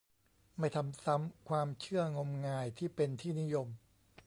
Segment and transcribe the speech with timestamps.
[0.59, 3.67] ไม่ทำซ้ำ ความเชื่องมงายที่เป็นที่นิยม